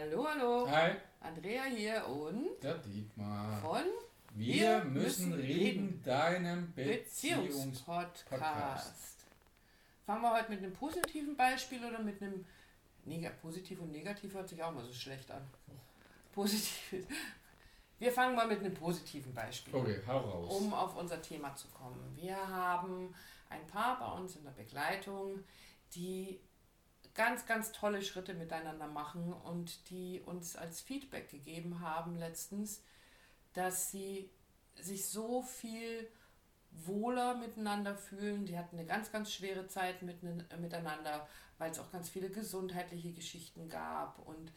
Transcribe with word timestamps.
Hallo, 0.00 0.28
hallo. 0.28 0.70
Hi, 0.70 0.92
Andrea 1.20 1.64
hier 1.64 2.06
und 2.06 2.62
der 2.62 2.78
Dietmar. 2.78 3.60
von 3.60 3.82
Wir 4.34 4.84
müssen 4.84 5.32
reden, 5.32 6.00
deinem 6.04 6.72
Beziehungspodcast. 6.72 9.26
Fangen 10.06 10.22
wir 10.22 10.34
heute 10.34 10.50
mit 10.50 10.62
einem 10.62 10.72
positiven 10.72 11.36
Beispiel 11.36 11.84
oder 11.84 11.98
mit 11.98 12.22
einem 12.22 12.44
Neg 13.06 13.42
positiv 13.42 13.80
und 13.80 13.90
negativ 13.90 14.34
hört 14.34 14.48
sich 14.48 14.62
auch 14.62 14.72
mal 14.72 14.84
so 14.84 14.92
schlecht 14.92 15.28
an. 15.32 15.42
Positiv. 16.32 17.04
Wir 17.98 18.12
fangen 18.12 18.36
mal 18.36 18.46
mit 18.46 18.60
einem 18.60 18.74
positiven 18.74 19.34
Beispiel. 19.34 19.74
Okay, 19.74 20.00
hau 20.06 20.18
raus. 20.18 20.60
um 20.60 20.72
auf 20.74 20.96
unser 20.96 21.20
Thema 21.20 21.56
zu 21.56 21.66
kommen. 21.70 22.12
Wir 22.14 22.36
haben 22.36 23.12
ein 23.50 23.66
Paar 23.66 23.98
bei 23.98 24.12
uns 24.12 24.36
in 24.36 24.44
der 24.44 24.52
Begleitung, 24.52 25.40
die 25.96 26.38
ganz, 27.18 27.46
ganz 27.46 27.72
tolle 27.72 28.00
Schritte 28.00 28.32
miteinander 28.32 28.86
machen 28.86 29.32
und 29.32 29.90
die 29.90 30.20
uns 30.24 30.54
als 30.54 30.80
Feedback 30.80 31.28
gegeben 31.28 31.80
haben 31.80 32.16
letztens, 32.16 32.80
dass 33.54 33.90
sie 33.90 34.30
sich 34.76 35.04
so 35.08 35.42
viel 35.42 36.08
wohler 36.70 37.34
miteinander 37.34 37.96
fühlen. 37.96 38.46
Die 38.46 38.56
hatten 38.56 38.78
eine 38.78 38.86
ganz, 38.86 39.10
ganz 39.10 39.32
schwere 39.32 39.66
Zeit 39.66 40.02
mit, 40.02 40.22
miteinander, 40.22 41.28
weil 41.58 41.72
es 41.72 41.80
auch 41.80 41.90
ganz 41.90 42.08
viele 42.08 42.30
gesundheitliche 42.30 43.12
Geschichten 43.12 43.68
gab 43.68 44.20
und, 44.20 44.52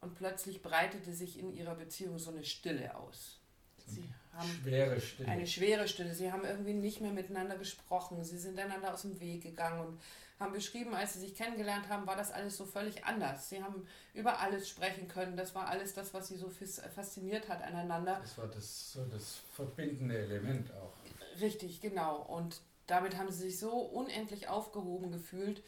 und 0.00 0.14
plötzlich 0.14 0.62
breitete 0.62 1.12
sich 1.12 1.36
in 1.36 1.52
ihrer 1.52 1.74
Beziehung 1.74 2.20
so 2.20 2.30
eine 2.30 2.44
Stille 2.44 2.96
aus. 2.96 3.41
Sie 3.86 4.04
haben 4.32 4.48
Schwere 4.62 5.00
Stille. 5.00 5.28
eine 5.28 5.46
schwere 5.46 5.88
Stille. 5.88 6.14
Sie 6.14 6.32
haben 6.32 6.44
irgendwie 6.44 6.74
nicht 6.74 7.00
mehr 7.00 7.12
miteinander 7.12 7.56
gesprochen. 7.56 8.24
Sie 8.24 8.38
sind 8.38 8.58
einander 8.58 8.94
aus 8.94 9.02
dem 9.02 9.20
Weg 9.20 9.42
gegangen 9.42 9.86
und 9.86 10.00
haben 10.40 10.52
beschrieben, 10.52 10.94
als 10.94 11.14
sie 11.14 11.20
sich 11.20 11.34
kennengelernt 11.34 11.88
haben, 11.88 12.06
war 12.06 12.16
das 12.16 12.32
alles 12.32 12.56
so 12.56 12.66
völlig 12.66 13.04
anders. 13.04 13.48
Sie 13.48 13.62
haben 13.62 13.86
über 14.12 14.40
alles 14.40 14.68
sprechen 14.68 15.08
können. 15.08 15.36
Das 15.36 15.54
war 15.54 15.68
alles 15.68 15.94
das, 15.94 16.12
was 16.14 16.28
sie 16.28 16.36
so 16.36 16.50
fasziniert 16.94 17.48
hat 17.48 17.62
aneinander. 17.62 18.18
das 18.20 18.36
war 18.38 18.48
das, 18.48 18.92
so 18.92 19.04
das 19.06 19.40
verbindende 19.54 20.18
Element 20.18 20.72
auch. 20.74 20.92
Richtig, 21.40 21.80
genau. 21.80 22.22
Und 22.22 22.60
damit 22.86 23.16
haben 23.16 23.30
sie 23.30 23.50
sich 23.50 23.58
so 23.58 23.70
unendlich 23.70 24.48
aufgehoben 24.48 25.12
gefühlt. 25.12 25.62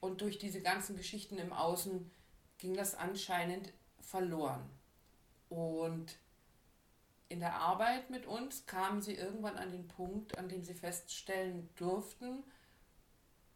Und 0.00 0.20
durch 0.20 0.38
diese 0.38 0.60
ganzen 0.60 0.96
Geschichten 0.96 1.38
im 1.38 1.52
Außen 1.52 2.10
ging 2.58 2.76
das 2.76 2.94
anscheinend 2.94 3.72
verloren. 4.00 4.68
Und 5.48 6.16
in 7.28 7.40
der 7.40 7.54
Arbeit 7.54 8.10
mit 8.10 8.26
uns 8.26 8.66
kamen 8.66 9.02
sie 9.02 9.14
irgendwann 9.14 9.56
an 9.56 9.70
den 9.70 9.86
Punkt, 9.86 10.38
an 10.38 10.48
dem 10.48 10.64
sie 10.64 10.74
feststellen 10.74 11.68
durften 11.76 12.42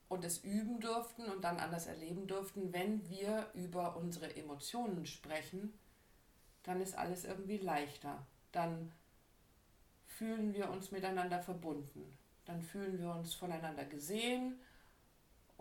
und 0.08 0.24
es 0.24 0.44
üben 0.44 0.78
durften 0.80 1.24
und 1.24 1.42
dann 1.42 1.58
anders 1.58 1.86
erleben 1.86 2.26
durften, 2.26 2.72
wenn 2.72 3.08
wir 3.08 3.48
über 3.54 3.96
unsere 3.96 4.36
Emotionen 4.36 5.06
sprechen, 5.06 5.72
dann 6.64 6.82
ist 6.82 6.94
alles 6.94 7.24
irgendwie 7.24 7.56
leichter. 7.56 8.26
Dann 8.52 8.92
fühlen 10.06 10.52
wir 10.52 10.68
uns 10.68 10.90
miteinander 10.90 11.40
verbunden. 11.40 12.18
Dann 12.44 12.60
fühlen 12.60 12.98
wir 13.00 13.14
uns 13.14 13.32
voneinander 13.32 13.86
gesehen. 13.86 14.60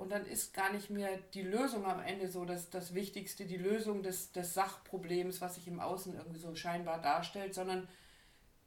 Und 0.02 0.10
dann 0.10 0.26
ist 0.26 0.56
gar 0.56 0.74
nicht 0.74 0.90
mehr 0.90 1.16
die 1.36 1.44
Lösung 1.44 1.86
am 1.86 2.00
Ende 2.00 2.28
so 2.28 2.44
das, 2.44 2.72
das 2.72 2.96
Wichtigste, 2.96 3.46
die 3.46 3.58
Lösung 3.58 4.02
des, 4.02 4.32
des 4.32 4.56
Sachproblems, 4.56 5.42
was 5.42 5.54
sich 5.54 5.68
im 5.68 5.80
Außen 5.80 6.16
irgendwie 6.16 6.40
so 6.40 6.56
scheinbar 6.56 7.00
darstellt, 7.00 7.54
sondern 7.54 7.88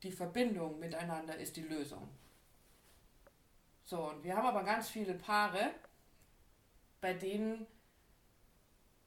die 0.05 0.13
Verbindung 0.13 0.79
miteinander 0.79 1.37
ist 1.37 1.57
die 1.57 1.63
Lösung. 1.63 2.09
So, 3.85 4.11
und 4.11 4.23
wir 4.23 4.37
haben 4.37 4.47
aber 4.47 4.63
ganz 4.63 4.89
viele 4.89 5.15
Paare, 5.15 5.73
bei 7.01 7.15
denen 7.15 7.67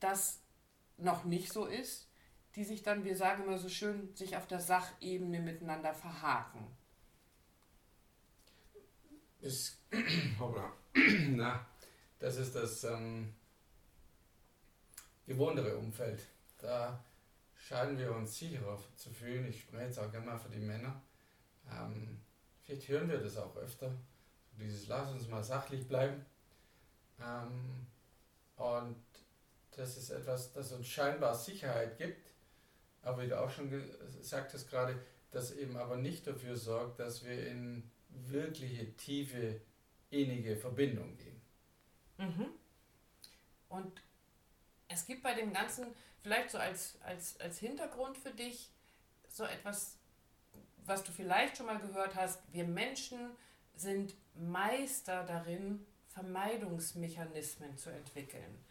das 0.02 0.42
noch 0.98 1.24
nicht 1.24 1.54
so 1.54 1.66
ist, 1.66 2.10
die 2.56 2.66
sich 2.66 2.84
dann, 2.84 3.06
wir 3.06 3.16
sagen 3.16 3.44
immer 3.44 3.58
so 3.58 3.70
schön, 3.70 4.14
sich 4.18 4.36
auf 4.36 4.48
der 4.48 4.60
Sachebene 4.60 5.40
miteinander 5.40 5.94
verhaken. 5.94 6.68
Ist, 9.40 9.80
hoppla. 10.40 10.74
Na, 11.30 11.66
das 12.20 12.38
ist 12.38 12.56
das 12.56 12.84
ähm, 12.84 13.34
gewohntere 15.26 15.78
Umfeld. 15.78 16.22
Da 16.58 17.04
scheinen 17.56 17.98
wir 17.98 18.12
uns 18.12 18.38
sicherer 18.38 18.80
zu 18.96 19.12
fühlen. 19.12 19.48
Ich 19.48 19.62
spreche 19.62 19.86
jetzt 19.86 20.00
auch 20.00 20.12
gerne 20.12 20.26
mal 20.26 20.40
für 20.40 20.50
die 20.50 20.60
Männer. 20.60 21.02
Ähm, 21.70 22.20
vielleicht 22.64 22.88
hören 22.88 23.10
wir 23.10 23.20
das 23.20 23.38
auch 23.38 23.56
öfter. 23.58 23.92
Dieses 24.60 24.88
Lass 24.88 25.12
uns 25.12 25.28
mal 25.28 25.44
sachlich 25.44 25.88
bleiben. 25.88 26.26
Ähm, 27.22 27.86
und 28.56 29.04
das 29.76 29.98
ist 29.98 30.10
etwas, 30.10 30.52
das 30.54 30.72
uns 30.72 30.88
scheinbar 30.88 31.36
Sicherheit 31.36 31.98
gibt. 31.98 32.32
Aber 33.04 33.22
wie 33.24 33.28
du 33.28 33.40
auch 33.40 33.50
schon 33.50 33.70
gesagt 33.70 34.54
hast 34.54 34.70
gerade, 34.70 35.00
das 35.32 35.52
eben 35.52 35.78
aber 35.78 35.98
nicht 35.98 36.26
dafür 36.26 36.56
sorgt, 36.56 37.00
dass 37.00 37.24
wir 37.24 37.48
in 37.48 37.90
wirkliche, 38.10 38.96
tiefe, 38.96 39.62
innige 40.10 40.56
Verbindung 40.56 41.16
gehen. 41.18 41.37
Mhm. 42.18 42.48
Und 43.70 44.02
es 44.88 45.06
gibt 45.06 45.24
bei 45.24 45.34
dem 45.34 45.54
Ganzen, 45.54 45.88
vielleicht 46.22 46.52
so 46.52 46.58
als, 46.58 46.98
als, 47.02 47.40
als 47.40 47.60
Hintergrund 47.60 48.18
für 48.18 48.32
dich, 48.32 48.70
so 49.30 49.44
etwas, 49.44 49.98
was 50.86 51.04
du 51.04 51.12
vielleicht 51.12 51.58
schon 51.58 51.66
mal 51.66 51.80
gehört 51.80 52.16
hast. 52.16 52.42
Wir 52.52 52.64
Menschen 52.64 53.32
sind 53.76 54.16
Meister 54.36 55.24
darin, 55.26 55.86
Vermeidungsmechanismen 56.10 57.78
zu 57.78 57.92
entwickeln. 57.92 58.64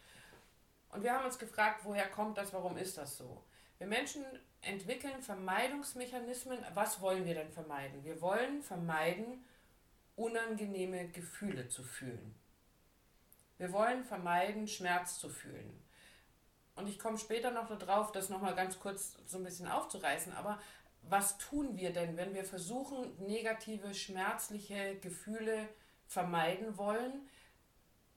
Und 0.89 1.03
wir 1.03 1.13
haben 1.13 1.25
uns 1.25 1.37
gefragt, 1.37 1.81
woher 1.83 2.09
kommt 2.09 2.37
das, 2.37 2.51
warum 2.53 2.77
ist 2.77 2.97
das 2.97 3.17
so? 3.17 3.43
Wir 3.77 3.87
Menschen 3.87 4.25
entwickeln 4.61 5.21
Vermeidungsmechanismen. 5.21 6.59
Was 6.73 6.99
wollen 6.99 7.25
wir 7.25 7.35
denn 7.35 7.51
vermeiden? 7.51 8.03
Wir 8.03 8.19
wollen 8.21 8.61
vermeiden, 8.63 9.45
unangenehme 10.15 11.07
Gefühle 11.09 11.69
zu 11.69 11.83
fühlen. 11.83 12.35
Wir 13.57 13.71
wollen 13.71 14.03
vermeiden, 14.03 14.67
Schmerz 14.67 15.19
zu 15.19 15.29
fühlen. 15.29 15.83
Und 16.75 16.87
ich 16.87 16.99
komme 16.99 17.17
später 17.17 17.51
noch 17.51 17.67
darauf, 17.77 18.11
das 18.11 18.29
nochmal 18.29 18.55
ganz 18.55 18.79
kurz 18.79 19.17
so 19.25 19.37
ein 19.37 19.43
bisschen 19.43 19.67
aufzureißen. 19.67 20.33
Aber 20.33 20.59
was 21.01 21.37
tun 21.37 21.75
wir 21.75 21.91
denn, 21.91 22.17
wenn 22.17 22.35
wir 22.35 22.43
versuchen, 22.43 23.15
negative, 23.25 23.93
schmerzliche 23.95 24.97
Gefühle 24.99 25.67
vermeiden 26.05 26.77
wollen? 26.77 27.27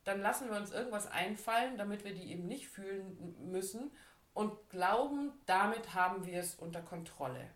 Dann 0.04 0.20
lassen 0.20 0.50
wir 0.50 0.56
uns 0.56 0.72
irgendwas 0.72 1.06
einfallen, 1.06 1.78
damit 1.78 2.04
wir 2.04 2.14
die 2.14 2.30
eben 2.30 2.46
nicht 2.46 2.68
fühlen 2.68 3.36
müssen 3.50 3.90
und 4.34 4.68
glauben, 4.68 5.32
damit 5.46 5.94
haben 5.94 6.26
wir 6.26 6.40
es 6.40 6.54
unter 6.54 6.82
Kontrolle. 6.82 7.50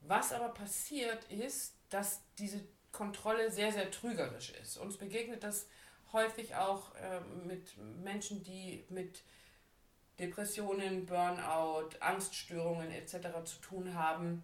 Was 0.00 0.32
aber 0.32 0.48
passiert 0.50 1.24
ist, 1.30 1.74
dass 1.88 2.22
diese 2.38 2.62
Kontrolle 2.92 3.50
sehr, 3.50 3.72
sehr 3.72 3.90
trügerisch 3.90 4.50
ist. 4.50 4.76
Uns 4.76 4.96
begegnet 4.96 5.42
das 5.42 5.68
häufig 6.16 6.56
auch 6.56 6.94
äh, 6.94 7.20
mit 7.46 7.76
Menschen, 8.02 8.42
die 8.42 8.84
mit 8.88 9.22
Depressionen, 10.18 11.04
Burnout, 11.04 11.90
Angststörungen 12.00 12.90
etc. 12.90 13.44
zu 13.44 13.60
tun 13.60 13.94
haben. 13.94 14.42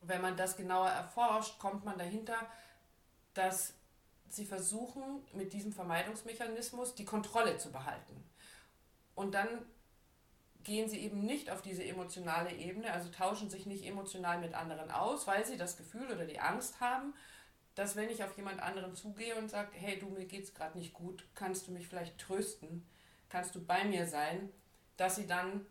Wenn 0.00 0.20
man 0.20 0.36
das 0.36 0.56
genauer 0.56 0.90
erforscht, 0.90 1.58
kommt 1.58 1.84
man 1.84 1.96
dahinter, 1.96 2.36
dass 3.34 3.74
sie 4.28 4.44
versuchen, 4.44 5.24
mit 5.32 5.52
diesem 5.52 5.72
Vermeidungsmechanismus 5.72 6.94
die 6.96 7.04
Kontrolle 7.04 7.56
zu 7.56 7.70
behalten. 7.70 8.24
Und 9.14 9.32
dann 9.32 9.64
gehen 10.64 10.88
sie 10.88 10.98
eben 10.98 11.20
nicht 11.20 11.50
auf 11.50 11.62
diese 11.62 11.84
emotionale 11.84 12.52
Ebene, 12.52 12.92
also 12.92 13.10
tauschen 13.10 13.48
sich 13.48 13.66
nicht 13.66 13.84
emotional 13.84 14.40
mit 14.40 14.54
anderen 14.54 14.90
aus, 14.90 15.26
weil 15.26 15.46
sie 15.46 15.56
das 15.56 15.76
Gefühl 15.76 16.10
oder 16.10 16.26
die 16.26 16.40
Angst 16.40 16.80
haben, 16.80 17.14
dass 17.74 17.96
wenn 17.96 18.08
ich 18.08 18.22
auf 18.22 18.36
jemand 18.36 18.60
anderen 18.60 18.94
zugehe 18.94 19.34
und 19.36 19.50
sage, 19.50 19.70
hey 19.74 19.98
du, 19.98 20.08
mir 20.08 20.26
geht's 20.26 20.54
gerade 20.54 20.78
nicht 20.78 20.94
gut, 20.94 21.26
kannst 21.34 21.66
du 21.66 21.72
mich 21.72 21.88
vielleicht 21.88 22.18
trösten, 22.18 22.86
kannst 23.28 23.54
du 23.54 23.64
bei 23.64 23.84
mir 23.84 24.06
sein, 24.06 24.50
dass 24.96 25.16
sie 25.16 25.26
dann 25.26 25.66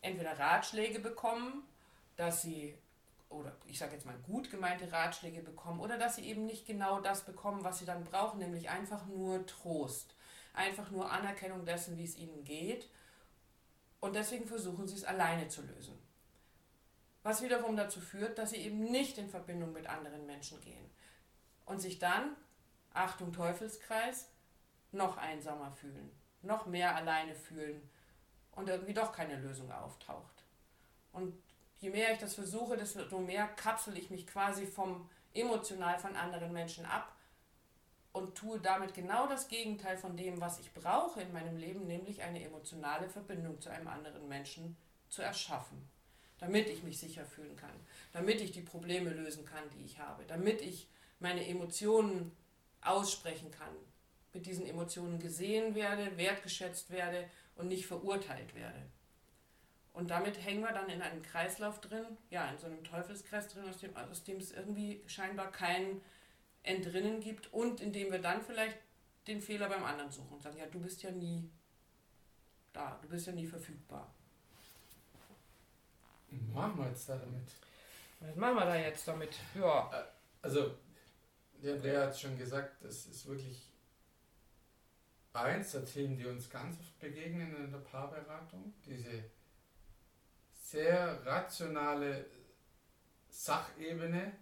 entweder 0.00 0.38
Ratschläge 0.38 1.00
bekommen, 1.00 1.64
dass 2.16 2.42
sie, 2.42 2.76
oder 3.28 3.56
ich 3.66 3.78
sage 3.78 3.94
jetzt 3.94 4.06
mal 4.06 4.18
gut 4.18 4.50
gemeinte 4.50 4.92
Ratschläge 4.92 5.42
bekommen, 5.42 5.80
oder 5.80 5.98
dass 5.98 6.16
sie 6.16 6.26
eben 6.26 6.46
nicht 6.46 6.66
genau 6.66 7.00
das 7.00 7.24
bekommen, 7.24 7.64
was 7.64 7.80
sie 7.80 7.84
dann 7.84 8.04
brauchen, 8.04 8.38
nämlich 8.38 8.70
einfach 8.70 9.06
nur 9.06 9.44
Trost, 9.46 10.14
einfach 10.54 10.90
nur 10.90 11.10
Anerkennung 11.10 11.64
dessen, 11.64 11.98
wie 11.98 12.04
es 12.04 12.16
ihnen 12.16 12.44
geht. 12.44 12.88
Und 13.98 14.14
deswegen 14.14 14.46
versuchen 14.46 14.86
sie 14.86 14.96
es 14.96 15.04
alleine 15.04 15.48
zu 15.48 15.62
lösen. 15.62 15.98
Was 17.22 17.42
wiederum 17.42 17.76
dazu 17.76 18.00
führt, 18.00 18.38
dass 18.38 18.50
sie 18.50 18.56
eben 18.56 18.84
nicht 18.84 19.18
in 19.18 19.28
Verbindung 19.28 19.72
mit 19.72 19.86
anderen 19.86 20.24
Menschen 20.24 20.58
gehen 20.60 20.90
und 21.70 21.80
sich 21.80 21.98
dann, 22.00 22.36
Achtung 22.92 23.32
Teufelskreis, 23.32 24.28
noch 24.90 25.16
einsamer 25.16 25.70
fühlen, 25.70 26.10
noch 26.42 26.66
mehr 26.66 26.96
alleine 26.96 27.34
fühlen 27.34 27.80
und 28.52 28.68
irgendwie 28.68 28.92
doch 28.92 29.12
keine 29.12 29.36
Lösung 29.36 29.70
auftaucht. 29.70 30.44
Und 31.12 31.32
je 31.78 31.90
mehr 31.90 32.12
ich 32.12 32.18
das 32.18 32.34
versuche, 32.34 32.76
desto 32.76 33.18
mehr 33.20 33.46
kapsel 33.46 33.96
ich 33.96 34.10
mich 34.10 34.26
quasi 34.26 34.66
vom 34.66 35.08
emotional 35.32 35.96
von 36.00 36.16
anderen 36.16 36.52
Menschen 36.52 36.84
ab 36.84 37.14
und 38.12 38.34
tue 38.34 38.58
damit 38.58 38.92
genau 38.92 39.28
das 39.28 39.46
Gegenteil 39.46 39.96
von 39.96 40.16
dem, 40.16 40.40
was 40.40 40.58
ich 40.58 40.74
brauche 40.74 41.20
in 41.22 41.32
meinem 41.32 41.56
Leben, 41.56 41.86
nämlich 41.86 42.22
eine 42.22 42.42
emotionale 42.42 43.08
Verbindung 43.08 43.60
zu 43.60 43.70
einem 43.70 43.86
anderen 43.86 44.26
Menschen 44.26 44.76
zu 45.08 45.22
erschaffen, 45.22 45.88
damit 46.38 46.68
ich 46.68 46.82
mich 46.82 46.98
sicher 46.98 47.24
fühlen 47.24 47.54
kann, 47.54 47.70
damit 48.12 48.40
ich 48.40 48.50
die 48.50 48.62
Probleme 48.62 49.10
lösen 49.10 49.44
kann, 49.44 49.70
die 49.70 49.84
ich 49.84 50.00
habe, 50.00 50.24
damit 50.26 50.60
ich 50.62 50.88
meine 51.20 51.46
Emotionen 51.46 52.32
aussprechen 52.80 53.50
kann, 53.50 53.74
mit 54.32 54.46
diesen 54.46 54.66
Emotionen 54.66 55.18
gesehen 55.18 55.74
werde, 55.74 56.16
wertgeschätzt 56.16 56.90
werde 56.90 57.28
und 57.56 57.68
nicht 57.68 57.86
verurteilt 57.86 58.54
werde. 58.54 58.80
Und 59.92 60.10
damit 60.10 60.42
hängen 60.42 60.62
wir 60.62 60.72
dann 60.72 60.88
in 60.88 61.02
einem 61.02 61.22
Kreislauf 61.22 61.80
drin, 61.80 62.04
ja, 62.30 62.48
in 62.50 62.58
so 62.58 62.66
einem 62.66 62.82
Teufelskreis 62.84 63.48
drin, 63.48 63.68
aus 63.68 63.78
dem, 63.78 63.96
aus 63.96 64.24
dem 64.24 64.38
es 64.38 64.52
irgendwie 64.52 65.02
scheinbar 65.06 65.50
kein 65.50 66.00
Entrinnen 66.62 67.20
gibt 67.20 67.52
und 67.52 67.80
indem 67.80 68.12
wir 68.12 68.20
dann 68.20 68.40
vielleicht 68.40 68.78
den 69.26 69.40
Fehler 69.40 69.68
beim 69.68 69.84
anderen 69.84 70.10
suchen 70.10 70.34
und 70.34 70.42
sagen, 70.42 70.58
ja, 70.58 70.66
du 70.66 70.80
bist 70.80 71.02
ja 71.02 71.10
nie 71.10 71.50
da, 72.72 72.98
du 73.02 73.08
bist 73.08 73.26
ja 73.26 73.32
nie 73.32 73.46
verfügbar. 73.46 74.12
Was 76.30 76.54
machen 76.54 76.78
wir 76.78 76.88
jetzt 76.88 77.08
da 77.08 77.16
damit? 77.16 77.48
Was 78.20 78.36
machen 78.36 78.54
wir 78.56 78.64
da 78.64 78.76
jetzt 78.76 79.08
damit? 79.08 79.30
Ja. 79.54 79.90
Äh, 79.92 80.04
also, 80.42 80.74
der 81.62 81.74
Andrea 81.74 82.06
hat 82.06 82.18
schon 82.18 82.38
gesagt, 82.38 82.82
das 82.84 83.06
ist 83.06 83.26
wirklich 83.26 83.70
eins 85.32 85.72
der 85.72 85.84
Themen, 85.84 86.16
die 86.16 86.26
uns 86.26 86.50
ganz 86.50 86.78
oft 86.78 86.98
begegnen 86.98 87.54
in 87.56 87.70
der 87.70 87.78
Paarberatung. 87.78 88.74
Diese 88.84 89.24
sehr 90.52 91.24
rationale 91.24 92.26
Sachebene 93.28 94.32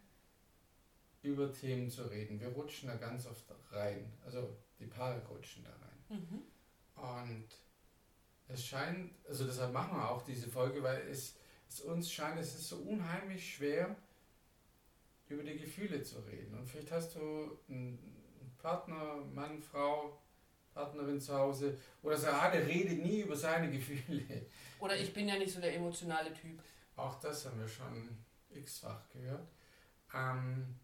über 1.22 1.52
Themen 1.52 1.90
zu 1.90 2.04
reden. 2.04 2.40
Wir 2.40 2.48
rutschen 2.48 2.88
da 2.88 2.96
ganz 2.96 3.26
oft 3.26 3.44
rein. 3.70 4.12
Also 4.24 4.56
die 4.78 4.86
Paare 4.86 5.20
rutschen 5.26 5.64
da 5.64 5.70
rein. 5.70 6.20
Mhm. 6.20 6.42
Und 7.02 7.48
es 8.48 8.64
scheint, 8.64 9.12
also 9.26 9.44
deshalb 9.44 9.72
machen 9.72 9.96
wir 9.96 10.10
auch 10.10 10.22
diese 10.22 10.48
Folge, 10.48 10.82
weil 10.82 11.06
es, 11.08 11.36
es 11.68 11.80
uns 11.80 12.10
scheint, 12.10 12.40
es 12.40 12.54
ist 12.54 12.68
so 12.68 12.76
unheimlich 12.76 13.54
schwer, 13.54 13.94
über 15.28 15.42
die 15.42 15.58
Gefühle 15.58 16.02
zu 16.02 16.20
reden. 16.20 16.58
Und 16.58 16.68
vielleicht 16.68 16.90
hast 16.92 17.14
du 17.14 17.58
einen 17.68 17.98
Partner, 18.58 19.16
Mann, 19.34 19.62
Frau, 19.62 20.18
Partnerin 20.72 21.20
zu 21.20 21.34
Hause 21.34 21.76
oder 22.02 22.16
ah, 22.32 22.50
der 22.50 22.66
redet 22.66 23.02
nie 23.02 23.20
über 23.20 23.36
seine 23.36 23.70
Gefühle. 23.70 24.46
Oder 24.80 24.96
ich 24.96 25.12
bin 25.12 25.28
ja 25.28 25.36
nicht 25.36 25.52
so 25.52 25.60
der 25.60 25.74
emotionale 25.74 26.32
Typ. 26.32 26.60
Auch 26.96 27.18
das 27.20 27.46
haben 27.46 27.58
wir 27.58 27.68
schon 27.68 28.08
x-fach 28.50 29.08
gehört. 29.10 29.48
Ähm 30.14 30.76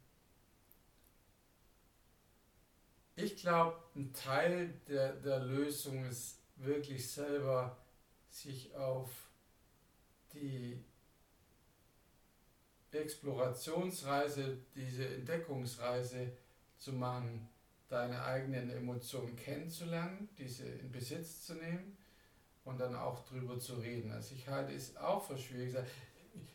ich 3.17 3.37
glaube, 3.37 3.79
ein 3.94 4.12
Teil 4.12 4.75
der, 4.88 5.12
der 5.14 5.40
Lösung 5.40 6.05
ist 6.05 6.40
wirklich 6.56 7.08
selber 7.08 7.76
sich 8.29 8.75
auf 8.75 9.11
die 10.32 10.85
Explorationsreise, 12.99 14.58
diese 14.75 15.06
Entdeckungsreise 15.06 16.32
zu 16.79 16.93
machen, 16.93 17.49
deine 17.88 18.23
eigenen 18.25 18.70
Emotionen 18.70 19.37
kennenzulernen, 19.37 20.29
diese 20.38 20.67
in 20.67 20.91
Besitz 20.91 21.43
zu 21.46 21.55
nehmen 21.55 21.96
und 22.64 22.81
dann 22.81 22.94
auch 22.94 23.25
drüber 23.26 23.58
zu 23.58 23.75
reden. 23.75 24.11
Also 24.11 24.35
ich 24.35 24.49
halte 24.49 24.73
es 24.73 24.96
auch 24.96 25.25
für 25.25 25.38
schwierig. 25.38 25.76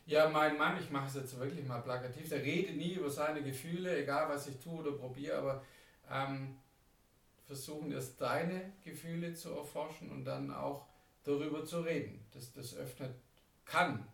Ja, 0.06 0.28
mein 0.28 0.58
Mann, 0.58 0.78
ich 0.78 0.90
mache 0.90 1.06
es 1.06 1.14
jetzt 1.14 1.38
wirklich 1.38 1.66
mal 1.66 1.80
plakativ, 1.80 2.28
der 2.28 2.42
redet 2.42 2.76
nie 2.76 2.94
über 2.94 3.08
seine 3.10 3.42
Gefühle, 3.42 4.02
egal 4.02 4.28
was 4.28 4.48
ich 4.48 4.58
tue 4.58 4.80
oder 4.80 4.92
probiere, 4.92 5.38
aber 5.38 5.64
ähm, 6.10 6.58
versuchen 7.46 7.92
erst 7.92 8.20
deine 8.20 8.72
Gefühle 8.84 9.34
zu 9.34 9.50
erforschen 9.50 10.10
und 10.10 10.24
dann 10.24 10.52
auch 10.52 10.86
darüber 11.24 11.64
zu 11.64 11.80
reden. 11.80 12.24
Das, 12.32 12.52
das 12.52 12.76
öffnet, 12.76 13.14
kann 13.64 14.06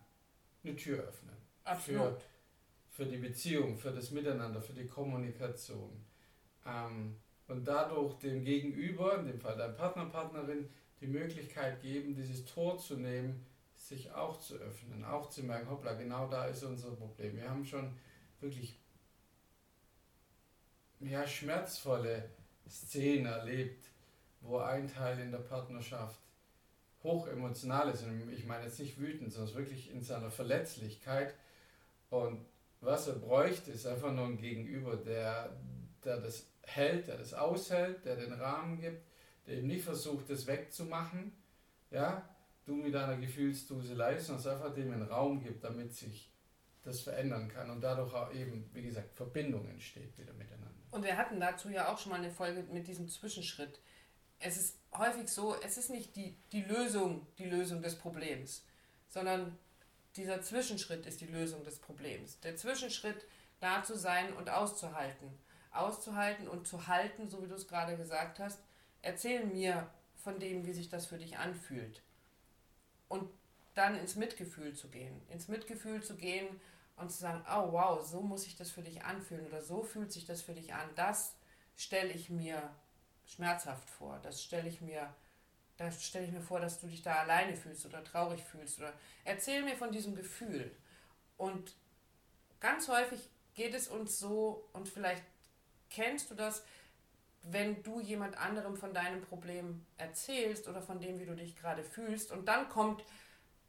eine 0.63 0.75
Tür 0.75 1.03
öffnen. 1.03 1.36
Für, 1.75 2.17
für 2.89 3.05
die 3.05 3.17
Beziehung, 3.17 3.77
für 3.77 3.91
das 3.91 4.11
Miteinander, 4.11 4.61
für 4.61 4.73
die 4.73 4.87
Kommunikation. 4.87 6.05
Ähm, 6.65 7.15
und 7.47 7.65
dadurch 7.65 8.15
dem 8.19 8.43
Gegenüber, 8.43 9.19
in 9.19 9.27
dem 9.27 9.39
Fall 9.39 9.57
deinem 9.57 9.75
Partner, 9.75 10.05
Partnerin, 10.05 10.69
die 10.99 11.07
Möglichkeit 11.07 11.81
geben, 11.81 12.15
dieses 12.15 12.45
Tor 12.45 12.77
zu 12.77 12.95
nehmen, 12.95 13.45
sich 13.75 14.11
auch 14.11 14.39
zu 14.39 14.55
öffnen, 14.55 15.05
auch 15.05 15.29
zu 15.29 15.43
merken, 15.43 15.69
hoppla, 15.69 15.93
genau 15.93 16.27
da 16.27 16.47
ist 16.47 16.63
unser 16.63 16.91
Problem. 16.91 17.35
Wir 17.35 17.49
haben 17.49 17.63
schon 17.63 17.95
wirklich 18.41 18.79
ja, 20.99 21.25
schmerzvolle 21.27 22.29
Szenen 22.67 23.27
erlebt, 23.27 23.85
wo 24.41 24.57
ein 24.57 24.87
Teil 24.87 25.19
in 25.19 25.31
der 25.31 25.39
Partnerschaft 25.39 26.19
hoch 27.03 27.27
emotional 27.27 27.89
ist. 27.89 28.03
Und 28.03 28.31
ich 28.31 28.45
meine 28.45 28.65
jetzt 28.65 28.79
nicht 28.79 28.99
wütend, 28.99 29.31
sondern 29.31 29.55
wirklich 29.55 29.91
in 29.91 30.01
seiner 30.01 30.31
Verletzlichkeit. 30.31 31.35
Und 32.09 32.45
was 32.81 33.07
er 33.07 33.15
bräuchte, 33.15 33.71
ist 33.71 33.85
einfach 33.85 34.11
nur 34.11 34.25
ein 34.25 34.37
Gegenüber, 34.37 34.95
der, 34.95 35.55
der 36.03 36.17
das 36.17 36.47
hält, 36.63 37.07
der 37.07 37.17
das 37.17 37.33
aushält, 37.33 38.05
der 38.05 38.15
den 38.15 38.33
Rahmen 38.33 38.79
gibt, 38.79 39.01
der 39.45 39.57
eben 39.57 39.67
nicht 39.67 39.83
versucht, 39.83 40.29
das 40.29 40.47
wegzumachen, 40.47 41.31
ja, 41.91 42.27
du 42.65 42.75
mit 42.75 42.93
deiner 42.93 43.17
Gefühlsduselei, 43.17 44.17
sondern 44.17 44.39
es 44.39 44.47
einfach 44.47 44.73
dem 44.73 44.91
einen 44.91 45.07
Raum 45.07 45.41
gibt, 45.41 45.63
damit 45.63 45.93
sich 45.93 46.31
das 46.83 47.01
verändern 47.01 47.49
kann 47.49 47.69
und 47.69 47.81
dadurch 47.81 48.13
auch 48.13 48.33
eben, 48.33 48.69
wie 48.73 48.81
gesagt, 48.81 49.13
Verbindung 49.13 49.67
entsteht 49.67 50.17
wieder 50.17 50.33
miteinander. 50.33 50.67
Und 50.91 51.03
wir 51.03 51.17
hatten 51.17 51.39
dazu 51.39 51.69
ja 51.69 51.91
auch 51.91 51.97
schon 51.97 52.11
mal 52.11 52.19
eine 52.19 52.31
Folge 52.31 52.63
mit 52.71 52.87
diesem 52.87 53.09
Zwischenschritt. 53.09 53.79
Es 54.39 54.57
ist 54.57 54.79
häufig 54.93 55.27
so, 55.27 55.55
es 55.61 55.77
ist 55.77 55.89
nicht 55.89 56.15
die, 56.15 56.37
die 56.51 56.63
Lösung, 56.63 57.27
die 57.37 57.49
Lösung 57.49 57.81
des 57.81 57.97
Problems, 57.97 58.65
sondern 59.09 59.57
dieser 60.17 60.41
Zwischenschritt 60.41 61.05
ist 61.05 61.21
die 61.21 61.27
Lösung 61.27 61.63
des 61.63 61.79
Problems. 61.79 62.39
Der 62.41 62.55
Zwischenschritt, 62.55 63.25
da 63.59 63.83
zu 63.83 63.97
sein 63.97 64.33
und 64.33 64.49
auszuhalten 64.49 65.31
auszuhalten 65.77 66.47
und 66.47 66.67
zu 66.67 66.87
halten, 66.87 67.29
so 67.29 67.43
wie 67.43 67.47
du 67.47 67.55
es 67.55 67.67
gerade 67.67 67.95
gesagt 67.95 68.39
hast. 68.39 68.59
Erzähl 69.01 69.45
mir 69.45 69.89
von 70.15 70.39
dem, 70.39 70.65
wie 70.65 70.73
sich 70.73 70.89
das 70.89 71.05
für 71.05 71.17
dich 71.17 71.37
anfühlt. 71.37 72.01
Und 73.07 73.29
dann 73.75 73.95
ins 73.95 74.15
Mitgefühl 74.15 74.73
zu 74.73 74.89
gehen. 74.89 75.21
Ins 75.29 75.47
Mitgefühl 75.47 76.03
zu 76.03 76.15
gehen 76.15 76.47
und 76.95 77.11
zu 77.11 77.19
sagen, 77.19 77.45
oh 77.47 77.71
wow, 77.71 78.05
so 78.05 78.21
muss 78.21 78.43
sich 78.43 78.55
das 78.55 78.71
für 78.71 78.81
dich 78.81 79.03
anfühlen 79.03 79.45
oder 79.45 79.61
so 79.61 79.83
fühlt 79.83 80.11
sich 80.11 80.25
das 80.25 80.41
für 80.41 80.53
dich 80.53 80.73
an. 80.73 80.89
Das 80.95 81.35
stelle 81.75 82.11
ich 82.11 82.29
mir 82.29 82.69
schmerzhaft 83.25 83.89
vor. 83.89 84.19
Das 84.23 84.41
stelle 84.41 84.67
ich 84.67 84.81
mir, 84.81 85.13
da 85.77 85.91
stelle 85.91 86.25
ich 86.25 86.31
mir 86.31 86.41
vor, 86.41 86.59
dass 86.59 86.79
du 86.79 86.87
dich 86.87 87.01
da 87.01 87.15
alleine 87.15 87.55
fühlst 87.55 87.85
oder 87.85 88.03
traurig 88.03 88.43
fühlst. 88.43 88.79
Oder 88.79 88.93
erzähl 89.23 89.63
mir 89.63 89.75
von 89.75 89.91
diesem 89.91 90.15
Gefühl. 90.15 90.75
Und 91.37 91.75
ganz 92.59 92.87
häufig 92.87 93.29
geht 93.53 93.73
es 93.73 93.87
uns 93.87 94.19
so, 94.19 94.67
und 94.73 94.89
vielleicht 94.89 95.23
Kennst 95.89 96.29
du 96.29 96.35
das, 96.35 96.63
wenn 97.43 97.81
du 97.83 97.99
jemand 97.99 98.37
anderem 98.37 98.75
von 98.75 98.93
deinem 98.93 99.21
Problem 99.21 99.85
erzählst 99.97 100.67
oder 100.67 100.81
von 100.81 100.99
dem, 100.99 101.19
wie 101.19 101.25
du 101.25 101.35
dich 101.35 101.55
gerade 101.55 101.83
fühlst 101.83 102.31
und 102.31 102.47
dann 102.47 102.67
kommt 102.67 103.03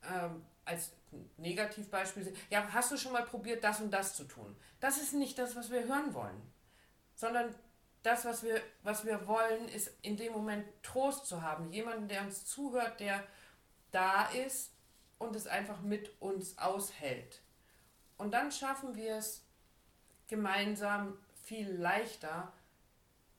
ähm, 0.02 0.44
als 0.64 0.92
Negativbeispiel, 1.36 2.34
ja, 2.50 2.66
hast 2.72 2.90
du 2.90 2.96
schon 2.96 3.12
mal 3.12 3.24
probiert, 3.24 3.62
das 3.62 3.80
und 3.80 3.90
das 3.90 4.16
zu 4.16 4.24
tun? 4.24 4.56
Das 4.80 4.98
ist 4.98 5.14
nicht 5.14 5.38
das, 5.38 5.54
was 5.54 5.70
wir 5.70 5.84
hören 5.84 6.12
wollen, 6.12 6.42
sondern 7.14 7.54
das, 8.02 8.24
was 8.24 8.42
wir, 8.42 8.60
was 8.82 9.04
wir 9.04 9.26
wollen, 9.26 9.68
ist 9.68 9.90
in 10.02 10.16
dem 10.16 10.32
Moment 10.32 10.66
Trost 10.82 11.26
zu 11.26 11.42
haben. 11.42 11.72
Jemanden, 11.72 12.08
der 12.08 12.22
uns 12.22 12.46
zuhört, 12.46 13.00
der 13.00 13.24
da 13.90 14.26
ist 14.26 14.72
und 15.18 15.34
es 15.34 15.46
einfach 15.46 15.80
mit 15.82 16.20
uns 16.20 16.58
aushält. 16.58 17.42
Und 18.16 18.32
dann 18.32 18.52
schaffen 18.52 18.96
wir 18.96 19.16
es 19.16 19.44
gemeinsam 20.26 21.18
viel 21.44 21.70
leichter, 21.70 22.52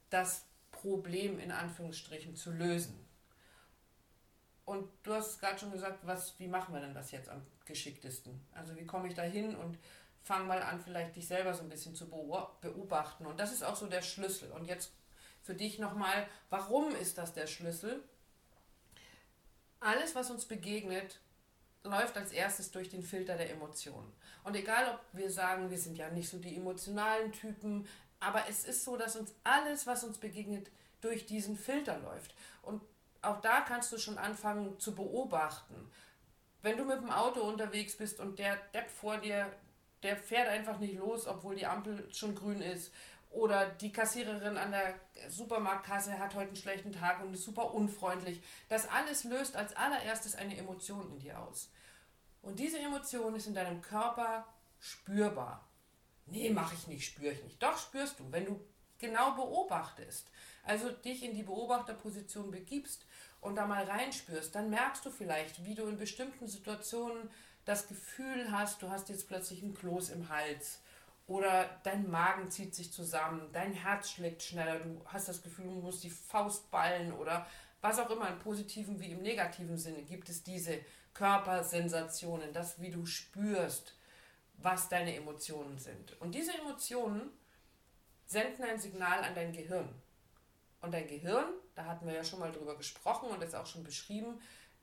das 0.10 0.46
Problem 0.72 1.39
in 1.39 1.51
Anführungsstrichen 1.51 2.36
zu 2.36 2.51
lösen. 2.51 3.06
Und 4.66 4.88
du 5.04 5.13
hast 5.13 5.39
gerade 5.39 5.58
schon 5.58 5.72
gesagt, 5.72 6.06
was, 6.06 6.38
wie 6.39 6.48
machen 6.48 6.74
wir 6.74 6.82
denn 6.82 6.94
das 6.94 7.12
jetzt 7.12 7.30
am 7.30 7.42
geschicktesten? 7.66 8.39
Also 8.51 8.75
wie 8.75 8.86
komme 8.86 9.08
ich 9.08 9.16
da 9.16 9.24
hin 9.24 9.56
und 9.56 9.78
fang 10.23 10.47
mal 10.47 10.61
an, 10.61 10.79
vielleicht 10.79 11.15
dich 11.15 11.27
selber 11.27 11.53
so 11.53 11.63
ein 11.63 11.69
bisschen 11.69 11.95
zu 11.95 12.09
beobachten. 12.09 13.25
Und 13.25 13.39
das 13.39 13.51
ist 13.51 13.63
auch 13.63 13.75
so 13.75 13.88
der 13.88 14.01
Schlüssel. 14.01 14.51
Und 14.51 14.65
jetzt 14.65 14.91
für 15.41 15.55
dich 15.55 15.79
nochmal, 15.79 16.27
warum 16.49 16.95
ist 16.95 17.17
das 17.17 17.33
der 17.33 17.47
Schlüssel? 17.47 18.03
Alles, 19.79 20.15
was 20.15 20.29
uns 20.29 20.45
begegnet, 20.45 21.19
läuft 21.83 22.17
als 22.17 22.31
erstes 22.31 22.71
durch 22.71 22.89
den 22.89 23.03
Filter 23.03 23.38
der 23.38 23.49
Emotionen. 23.51 24.11
Und 24.43 24.55
egal, 24.55 24.93
ob 24.93 24.99
wir 25.13 25.31
sagen, 25.31 25.69
wir 25.69 25.77
sind 25.77 25.97
ja 25.97 26.09
nicht 26.09 26.29
so 26.29 26.38
die 26.38 26.55
emotionalen 26.55 27.31
Typen, 27.31 27.88
aber 28.19 28.43
es 28.49 28.65
ist 28.65 28.83
so, 28.83 28.97
dass 28.97 29.15
uns 29.15 29.33
alles, 29.43 29.88
was 29.88 30.03
uns 30.03 30.17
begegnet, 30.17 30.69
durch 31.01 31.25
diesen 31.25 31.57
Filter 31.57 31.97
läuft. 31.99 32.35
Und 32.61 32.81
auch 33.21 33.39
da 33.41 33.61
kannst 33.61 33.91
du 33.91 33.97
schon 33.97 34.17
anfangen 34.17 34.79
zu 34.79 34.93
beobachten. 34.93 35.89
Wenn 36.61 36.77
du 36.77 36.83
mit 36.83 36.97
dem 36.97 37.09
Auto 37.09 37.41
unterwegs 37.41 37.95
bist 37.95 38.19
und 38.19 38.38
der 38.39 38.57
Depp 38.73 38.89
vor 38.89 39.17
dir, 39.17 39.51
der 40.03 40.18
fährt 40.18 40.48
einfach 40.48 40.79
nicht 40.79 40.96
los, 40.98 41.27
obwohl 41.27 41.56
die 41.56 41.65
Ampel 41.65 42.08
schon 42.13 42.36
grün 42.36 42.62
ist 42.62 42.91
Oder 43.32 43.70
die 43.70 43.91
Kassiererin 43.91 44.58
an 44.58 44.72
der 44.72 44.96
Supermarktkasse 45.29 46.18
hat 46.18 46.34
heute 46.34 46.48
einen 46.48 46.56
schlechten 46.56 46.91
Tag 46.91 47.22
und 47.22 47.34
ist 47.34 47.44
super 47.44 47.74
unfreundlich. 47.74 48.41
Das 48.70 48.89
alles 48.89 49.24
löst 49.24 49.56
als 49.56 49.75
allererstes 49.75 50.36
eine 50.36 50.58
Emotion 50.58 51.12
in 51.12 51.20
dir 51.20 51.39
aus. 51.39 51.70
Und 52.41 52.58
diese 52.58 52.79
Emotion 52.79 53.36
ist 53.36 53.48
in 53.48 53.53
deinem 53.53 53.82
Körper 53.82 54.48
spürbar. 54.79 55.68
Nee, 56.25 56.50
mache 56.50 56.74
ich 56.75 56.88
nicht, 56.88 57.06
spüre 57.06 57.34
ich 57.34 57.44
nicht. 57.44 57.62
Doch 57.62 57.77
spürst 57.77 58.20
du, 58.20 58.32
wenn 58.32 58.46
du 58.46 58.60
genau 58.98 59.32
beobachtest. 59.32 60.29
Also 60.63 60.89
dich 60.89 61.24
in 61.24 61.36
die 61.36 61.44
Beobachterposition 61.44 62.51
begibst 62.51 63.06
und 63.41 63.56
da 63.56 63.65
mal 63.65 63.84
reinspürst, 63.84 64.53
dann 64.53 64.70
merkst 64.70 65.06
du 65.06 65.12
vielleicht, 65.12 65.65
wie 65.65 65.75
du 65.75 65.86
in 65.88 65.98
bestimmten 65.98 66.48
Situationen 66.48 67.29
das 67.66 67.88
Gefühl 67.88 68.51
hast, 68.51 68.82
du 68.82 68.89
hast 68.89 69.10
jetzt 69.10 69.28
plötzlich 69.28 69.62
ein 69.62 69.74
Kloß 69.74 70.10
im 70.10 70.30
Hals 70.30 70.80
oder 71.28 71.70
dein 71.84 72.10
Magen 72.10 72.50
zieht 72.50 72.74
sich 72.74 72.92
zusammen, 72.92 73.50
dein 73.54 73.74
Herz 73.74 74.10
schlägt 74.12 74.42
schneller, 74.42 74.80
du 74.80 75.01
hast 75.06 75.30
das 75.30 75.44
Gefühl, 75.44 75.66
du 75.66 75.82
musst 75.82 76.04
die 76.04 76.10
Faust 76.10 76.72
ballen 76.72 77.13
oder 77.13 77.46
was 77.82 78.00
auch 78.00 78.10
immer 78.10 78.28
im 78.28 78.39
positiven 78.39 79.00
wie 79.00 79.12
im 79.12 79.22
negativen 79.22 79.78
Sinne 79.78 80.01
gibt 80.01 80.30
es 80.30 80.44
diese 80.44 80.80
Körpersensationen, 81.13 82.51
das 82.51 82.82
wie 82.82 82.89
du 82.89 83.06
spürst, 83.06 83.96
was 84.58 84.89
deine 84.89 85.16
Emotionen 85.16 85.78
sind. 85.78 86.20
Und 86.20 86.34
diese 86.34 86.58
Emotionen 86.58 87.30
senden 88.25 88.63
ein 88.63 88.80
Signal 88.80 89.24
an 89.24 89.36
dein 89.36 89.54
Gehirn. 89.54 89.89
Und 90.82 90.94
dein 90.94 91.08
Gehirn, 91.08 91.46
da 91.75 91.86
hatten 91.86 92.08
wir 92.08 92.13
ja 92.13 92.24
schon 92.24 92.39
mal 92.39 92.51
drüber 92.51 92.75
gesprochen 92.78 93.30
und 93.30 93.44
es 93.44 93.54
auch 93.54 93.66
schon 93.66 93.84
beschrieben, 93.84 94.39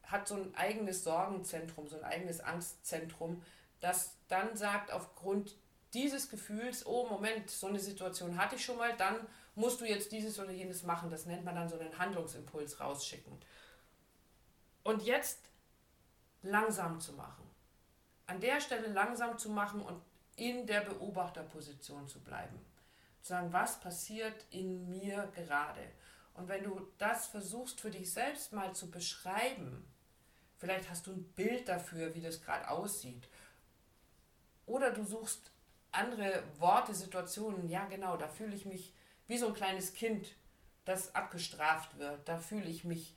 hat 0.06 0.28
so 0.28 0.34
ein 0.34 0.54
eigenes 0.54 1.04
Sorgenzentrum, 1.04 1.88
so 1.88 1.96
ein 1.96 2.04
eigenes 2.04 2.40
Angstzentrum, 2.40 3.42
das 3.80 4.16
dann 4.28 4.56
sagt, 4.56 4.92
aufgrund 4.92 5.56
dieses 5.94 6.28
Gefühls, 6.28 6.86
oh 6.86 7.06
Moment, 7.08 7.50
so 7.50 7.66
eine 7.66 7.80
Situation 7.80 8.36
hatte 8.36 8.56
ich 8.56 8.64
schon 8.64 8.76
mal, 8.76 8.96
dann 8.96 9.26
musst 9.54 9.80
du 9.80 9.84
jetzt 9.84 10.12
dieses 10.12 10.38
oder 10.38 10.50
jenes 10.50 10.82
machen. 10.82 11.10
Das 11.10 11.26
nennt 11.26 11.44
man 11.44 11.54
dann 11.54 11.68
so 11.68 11.78
einen 11.78 11.98
Handlungsimpuls 11.98 12.80
rausschicken. 12.80 13.32
Und 14.82 15.02
jetzt 15.02 15.40
langsam 16.42 17.00
zu 17.00 17.12
machen. 17.14 17.44
An 18.26 18.40
der 18.40 18.60
Stelle 18.60 18.88
langsam 18.88 19.38
zu 19.38 19.50
machen 19.50 19.80
und 19.80 20.00
in 20.36 20.66
der 20.66 20.82
Beobachterposition 20.82 22.06
zu 22.08 22.20
bleiben. 22.20 22.58
Zu 23.22 23.30
sagen, 23.30 23.52
was 23.52 23.80
passiert 23.80 24.44
in 24.50 24.88
mir 24.88 25.32
gerade? 25.34 25.80
Und 26.34 26.48
wenn 26.48 26.64
du 26.64 26.86
das 26.98 27.26
versuchst 27.26 27.80
für 27.80 27.90
dich 27.90 28.12
selbst 28.12 28.52
mal 28.52 28.75
zu 28.75 28.90
beschreiben, 28.90 29.84
vielleicht 30.58 30.90
hast 30.90 31.06
du 31.06 31.12
ein 31.12 31.25
Bild 31.34 31.68
dafür, 31.68 32.14
wie 32.14 32.20
das 32.20 32.42
gerade 32.42 32.68
aussieht. 32.70 33.28
Oder 34.66 34.90
du 34.90 35.04
suchst 35.04 35.50
andere 35.92 36.42
Worte, 36.58 36.94
Situationen, 36.94 37.68
ja 37.68 37.86
genau, 37.86 38.16
da 38.16 38.28
fühle 38.28 38.54
ich 38.54 38.66
mich 38.66 38.92
wie 39.28 39.38
so 39.38 39.48
ein 39.48 39.54
kleines 39.54 39.94
Kind, 39.94 40.34
das 40.84 41.14
abgestraft 41.14 41.98
wird. 41.98 42.28
Da 42.28 42.38
fühle 42.38 42.66
ich 42.66 42.84
mich 42.84 43.14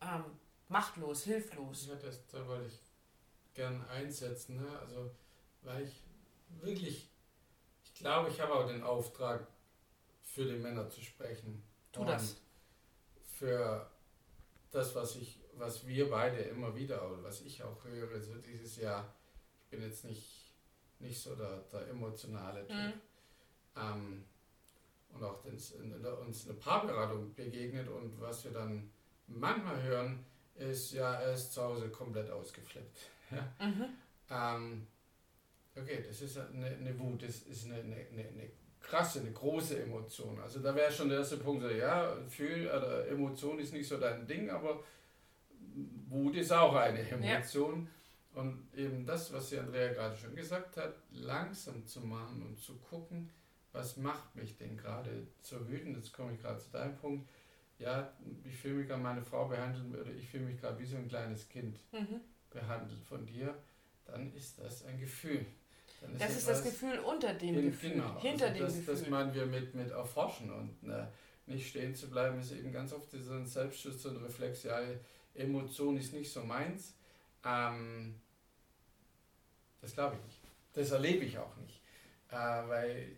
ähm, 0.00 0.24
machtlos, 0.68 1.24
hilflos. 1.24 1.86
Ja, 1.86 1.96
das, 1.96 2.26
da 2.28 2.46
wollte 2.46 2.68
ich 2.68 2.80
gern 3.54 3.86
einsetzen. 3.88 4.56
Ne? 4.56 4.78
Also, 4.80 5.10
weil 5.62 5.84
ich 5.84 6.02
wirklich, 6.60 7.10
ich 7.84 7.94
glaube, 7.94 8.30
ich 8.30 8.40
habe 8.40 8.54
auch 8.54 8.66
den 8.66 8.82
Auftrag, 8.82 9.46
für 10.34 10.44
die 10.44 10.56
Männer 10.56 10.90
zu 10.90 11.00
sprechen. 11.00 11.62
Tu 11.92 12.04
das. 12.04 12.36
Für 13.38 13.88
das, 14.72 14.94
was 14.96 15.14
ich, 15.14 15.38
was 15.56 15.86
wir 15.86 16.10
beide 16.10 16.36
immer 16.36 16.74
wieder, 16.74 17.10
oder 17.10 17.22
was 17.22 17.42
ich 17.42 17.62
auch 17.62 17.84
höre, 17.84 18.20
so 18.20 18.34
dieses 18.36 18.76
Jahr, 18.76 19.14
ich 19.64 19.70
bin 19.70 19.82
jetzt 19.82 20.04
nicht 20.04 20.44
nicht 21.04 21.20
so 21.20 21.34
der, 21.34 21.62
der 21.72 21.88
emotionale 21.88 22.66
Typ. 22.66 22.76
Mhm. 22.76 22.92
Ähm, 23.76 24.24
und 25.12 25.22
auch 25.22 25.44
uns 25.44 25.74
eine 25.74 26.54
Paarberatung 26.54 27.34
begegnet 27.34 27.88
und 27.88 28.20
was 28.20 28.44
wir 28.44 28.50
dann 28.50 28.90
manchmal 29.28 29.80
hören, 29.82 30.24
ist, 30.56 30.92
ja, 30.92 31.14
er 31.14 31.34
ist 31.34 31.52
zu 31.52 31.62
Hause 31.62 31.88
komplett 31.88 32.30
ausgeflippt. 32.30 32.98
Ja? 33.30 33.66
Mhm. 33.66 33.84
Ähm, 34.30 34.86
okay, 35.74 36.04
das 36.06 36.20
ist 36.20 36.36
eine, 36.36 36.66
eine, 36.66 36.98
Wut, 36.98 37.22
das 37.22 37.38
ist 37.44 37.64
eine, 37.64 37.76
eine, 37.76 37.96
eine 37.96 38.50
krasse, 38.82 39.20
eine 39.20 39.32
große 39.32 39.82
Emotion. 39.82 40.38
Also 40.40 40.60
da 40.60 40.74
wäre 40.74 40.92
schon 40.92 41.08
der 41.08 41.20
erste 41.20 41.38
Punkt, 41.38 41.62
so, 41.62 41.70
ja, 41.70 42.14
Gefühl, 42.16 42.66
oder 42.66 43.08
Emotion 43.08 43.58
ist 43.58 43.72
nicht 43.72 43.88
so 43.88 43.96
dein 43.96 44.26
Ding, 44.26 44.50
aber 44.50 44.84
Wut 46.08 46.36
ist 46.36 46.52
auch 46.52 46.74
eine 46.74 47.00
Emotion. 47.08 47.88
Ja. 48.34 48.40
Und 48.40 48.66
eben 48.74 49.06
das, 49.06 49.32
was 49.32 49.50
die 49.50 49.58
Andrea 49.58 49.92
gerade 49.92 50.16
schon 50.16 50.34
gesagt 50.34 50.76
hat, 50.76 50.94
langsam 51.12 51.86
zu 51.86 52.00
machen 52.00 52.42
und 52.42 52.58
zu 52.58 52.76
gucken, 52.78 53.30
was 53.72 53.96
macht 53.96 54.34
mich 54.34 54.56
denn 54.56 54.76
gerade 54.76 55.26
so 55.42 55.68
wütend. 55.68 55.96
Jetzt 55.96 56.12
komme 56.12 56.32
ich 56.32 56.40
gerade 56.40 56.58
zu 56.58 56.70
deinem 56.70 56.96
Punkt. 56.96 57.28
Ja, 57.78 58.12
ich 58.44 58.56
fühle 58.56 58.74
mich 58.74 58.92
an 58.92 59.02
meine 59.02 59.22
Frau 59.22 59.48
behandeln 59.48 59.92
würde, 59.92 60.12
ich 60.12 60.28
fühle 60.28 60.44
mich 60.44 60.60
gerade 60.60 60.78
wie 60.78 60.86
so 60.86 60.96
ein 60.96 61.08
kleines 61.08 61.48
Kind 61.48 61.78
mhm. 61.92 62.20
behandelt 62.50 63.02
von 63.02 63.26
dir, 63.26 63.54
dann 64.04 64.32
ist 64.34 64.60
das 64.60 64.84
ein 64.84 64.98
Gefühl. 65.00 65.44
Ist 66.12 66.20
das 66.20 66.36
ist 66.36 66.48
das 66.48 66.62
Gefühl 66.62 66.98
unter 67.00 67.34
dem 67.34 67.56
in, 67.56 67.62
Gefühl, 67.66 67.90
genau, 67.92 68.20
hinter 68.20 68.46
also 68.46 68.58
dem 68.58 68.66
das, 68.66 68.76
Gefühl. 68.76 68.94
Das 68.94 69.08
meinen 69.08 69.34
wir 69.34 69.46
mit, 69.46 69.74
mit 69.74 69.90
erforschen 69.90 70.52
und 70.52 70.82
ne, 70.82 71.10
nicht 71.46 71.68
stehen 71.68 71.94
zu 71.94 72.08
bleiben, 72.08 72.38
ist 72.38 72.52
eben 72.52 72.72
ganz 72.72 72.92
oft 72.92 73.12
dieser 73.12 73.44
Selbstschutz 73.44 74.04
und 74.04 74.18
Reflex, 74.18 74.62
ja, 74.62 74.80
Emotion 75.34 75.96
ist 75.96 76.12
nicht 76.12 76.30
so 76.30 76.42
meins. 76.42 76.94
Ähm, 77.44 78.20
das 79.80 79.94
glaube 79.94 80.16
ich 80.16 80.24
nicht. 80.24 80.40
Das 80.72 80.90
erlebe 80.90 81.24
ich 81.24 81.38
auch 81.38 81.56
nicht. 81.56 81.80
Äh, 82.30 82.68
weil 82.68 83.16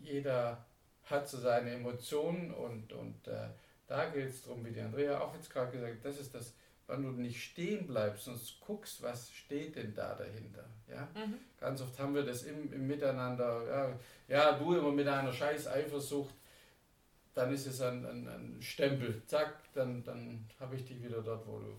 jeder 0.00 0.64
hat 1.04 1.28
so 1.28 1.38
seine 1.38 1.72
Emotionen 1.72 2.52
und, 2.52 2.92
und 2.92 3.28
äh, 3.28 3.48
da 3.86 4.06
geht 4.06 4.28
es 4.28 4.42
darum, 4.42 4.64
wie 4.64 4.70
die 4.70 4.80
Andrea 4.80 5.20
auch 5.20 5.34
jetzt 5.34 5.50
gerade 5.50 5.70
gesagt 5.72 5.96
hat, 5.96 6.04
das 6.04 6.18
ist 6.18 6.34
das, 6.34 6.54
wenn 6.86 7.02
du 7.02 7.10
nicht 7.10 7.42
stehen 7.42 7.86
bleibst 7.86 8.28
und 8.28 8.40
guckst, 8.60 9.02
was 9.02 9.30
steht 9.30 9.76
denn 9.76 9.94
da 9.94 10.14
dahinter. 10.14 10.64
Ja? 10.88 11.08
Mhm. 11.14 11.38
Ganz 11.58 11.80
oft 11.80 11.98
haben 11.98 12.14
wir 12.14 12.24
das 12.24 12.44
im, 12.44 12.72
im 12.72 12.86
Miteinander, 12.86 13.66
ja, 13.66 13.98
ja, 14.28 14.58
du 14.58 14.74
immer 14.74 14.92
mit 14.92 15.08
einer 15.08 15.32
scheiß 15.32 15.66
Eifersucht, 15.68 16.34
dann 17.34 17.52
ist 17.52 17.66
es 17.66 17.80
ein, 17.80 18.04
ein, 18.06 18.28
ein 18.28 18.62
Stempel, 18.62 19.22
zack, 19.26 19.72
dann, 19.74 20.04
dann 20.04 20.48
habe 20.60 20.76
ich 20.76 20.84
dich 20.84 21.02
wieder 21.02 21.20
dort, 21.20 21.46
wo 21.46 21.58
du 21.58 21.76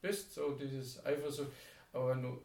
bist, 0.00 0.34
so 0.34 0.52
dieses 0.52 1.04
Eifersucht. 1.04 1.52
Aber 1.92 2.10
wenn 2.10 2.22
du 2.22 2.42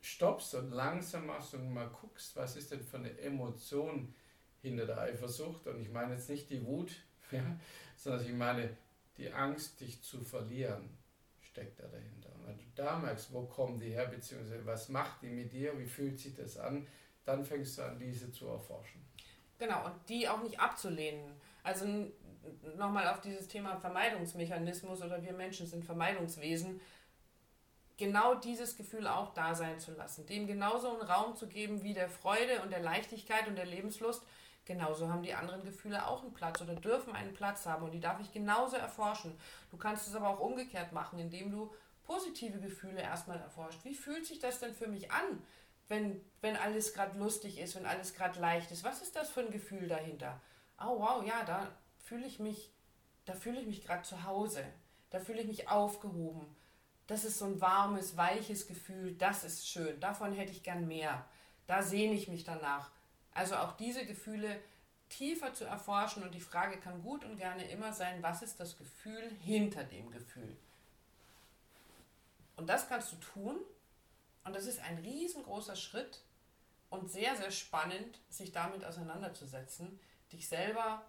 stoppst 0.00 0.54
und 0.54 0.70
langsam 0.72 1.26
machst 1.26 1.54
und 1.54 1.72
mal 1.72 1.88
guckst, 1.88 2.36
was 2.36 2.56
ist 2.56 2.70
denn 2.70 2.82
für 2.82 2.98
eine 2.98 3.18
Emotion 3.18 4.14
hinter 4.62 4.86
der 4.86 5.00
Eifersucht, 5.00 5.66
und 5.66 5.80
ich 5.80 5.90
meine 5.90 6.14
jetzt 6.14 6.28
nicht 6.28 6.50
die 6.50 6.64
Wut, 6.64 6.92
ja, 7.30 7.44
sondern 7.96 8.24
ich 8.24 8.32
meine 8.32 8.76
die 9.16 9.32
Angst, 9.32 9.80
dich 9.80 10.02
zu 10.02 10.20
verlieren, 10.20 10.96
steckt 11.40 11.80
da 11.80 11.86
dahinter. 11.88 12.32
Und 12.34 12.46
wenn 12.46 12.58
du 12.58 12.64
da 12.74 12.98
merkst, 12.98 13.32
wo 13.32 13.42
kommen 13.42 13.78
die 13.78 13.90
her, 13.90 14.06
beziehungsweise 14.06 14.64
was 14.64 14.88
macht 14.88 15.22
die 15.22 15.28
mit 15.28 15.52
dir, 15.52 15.78
wie 15.78 15.86
fühlt 15.86 16.18
sich 16.18 16.34
das 16.34 16.56
an, 16.56 16.86
dann 17.24 17.44
fängst 17.44 17.78
du 17.78 17.82
an, 17.82 17.98
diese 17.98 18.32
zu 18.32 18.46
erforschen. 18.46 19.04
Genau, 19.58 19.84
und 19.84 19.94
die 20.08 20.26
auch 20.26 20.42
nicht 20.42 20.58
abzulehnen. 20.58 21.32
Also 21.62 21.86
nochmal 22.76 23.08
auf 23.08 23.20
dieses 23.20 23.48
Thema 23.48 23.76
Vermeidungsmechanismus 23.76 25.02
oder 25.02 25.22
wir 25.22 25.32
Menschen 25.32 25.66
sind 25.66 25.84
Vermeidungswesen 25.84 26.80
genau 28.00 28.34
dieses 28.34 28.76
Gefühl 28.76 29.06
auch 29.06 29.34
da 29.34 29.54
sein 29.54 29.78
zu 29.78 29.92
lassen, 29.92 30.24
dem 30.26 30.46
genauso 30.46 30.90
einen 30.90 31.02
Raum 31.02 31.36
zu 31.36 31.46
geben 31.46 31.82
wie 31.82 31.92
der 31.92 32.08
Freude 32.08 32.62
und 32.62 32.70
der 32.70 32.80
Leichtigkeit 32.80 33.46
und 33.46 33.56
der 33.56 33.66
Lebenslust. 33.66 34.22
Genauso 34.64 35.08
haben 35.08 35.22
die 35.22 35.34
anderen 35.34 35.64
Gefühle 35.64 36.06
auch 36.06 36.22
einen 36.22 36.32
Platz 36.32 36.62
oder 36.62 36.74
dürfen 36.74 37.14
einen 37.14 37.34
Platz 37.34 37.66
haben 37.66 37.84
und 37.84 37.90
die 37.92 38.00
darf 38.00 38.18
ich 38.20 38.32
genauso 38.32 38.76
erforschen. 38.76 39.36
Du 39.70 39.76
kannst 39.76 40.08
es 40.08 40.14
aber 40.14 40.28
auch 40.30 40.40
umgekehrt 40.40 40.92
machen, 40.92 41.18
indem 41.18 41.50
du 41.50 41.74
positive 42.04 42.58
Gefühle 42.58 43.02
erstmal 43.02 43.38
erforscht. 43.38 43.84
Wie 43.84 43.94
fühlt 43.94 44.26
sich 44.26 44.38
das 44.38 44.60
denn 44.60 44.74
für 44.74 44.88
mich 44.88 45.10
an, 45.10 45.42
wenn, 45.88 46.20
wenn 46.40 46.56
alles 46.56 46.94
gerade 46.94 47.18
lustig 47.18 47.58
ist, 47.58 47.76
wenn 47.76 47.86
alles 47.86 48.14
gerade 48.14 48.40
leicht 48.40 48.70
ist? 48.70 48.82
Was 48.82 49.02
ist 49.02 49.14
das 49.14 49.28
für 49.28 49.40
ein 49.40 49.50
Gefühl 49.50 49.88
dahinter? 49.88 50.40
Oh 50.80 50.98
wow, 50.98 51.24
ja, 51.24 51.44
da 51.44 51.68
fühle 51.98 52.26
ich 52.26 52.38
mich, 52.38 52.72
da 53.26 53.34
fühle 53.34 53.60
ich 53.60 53.66
mich 53.66 53.84
gerade 53.84 54.02
zu 54.02 54.24
Hause. 54.24 54.64
Da 55.10 55.20
fühle 55.20 55.40
ich 55.40 55.46
mich 55.46 55.68
aufgehoben 55.68 56.46
das 57.10 57.24
ist 57.24 57.38
so 57.38 57.46
ein 57.46 57.60
warmes, 57.60 58.16
weiches 58.16 58.68
Gefühl, 58.68 59.16
das 59.16 59.42
ist 59.42 59.68
schön, 59.68 59.98
davon 59.98 60.32
hätte 60.32 60.52
ich 60.52 60.62
gern 60.62 60.86
mehr. 60.86 61.24
Da 61.66 61.82
sehne 61.82 62.14
ich 62.14 62.28
mich 62.28 62.44
danach. 62.44 62.92
Also 63.32 63.56
auch 63.56 63.72
diese 63.72 64.06
Gefühle 64.06 64.60
tiefer 65.08 65.52
zu 65.52 65.64
erforschen 65.64 66.22
und 66.22 66.32
die 66.32 66.40
Frage 66.40 66.78
kann 66.78 67.02
gut 67.02 67.24
und 67.24 67.36
gerne 67.36 67.68
immer 67.68 67.92
sein, 67.92 68.22
was 68.22 68.42
ist 68.42 68.60
das 68.60 68.78
Gefühl 68.78 69.28
hinter 69.40 69.82
dem 69.82 70.12
Gefühl? 70.12 70.56
Und 72.56 72.68
das 72.68 72.88
kannst 72.88 73.10
du 73.10 73.16
tun 73.16 73.56
und 74.44 74.54
das 74.54 74.66
ist 74.66 74.78
ein 74.78 74.98
riesengroßer 74.98 75.74
Schritt 75.74 76.20
und 76.90 77.10
sehr, 77.10 77.34
sehr 77.34 77.50
spannend, 77.50 78.20
sich 78.28 78.52
damit 78.52 78.84
auseinanderzusetzen, 78.84 79.98
dich 80.32 80.48
selber 80.48 81.02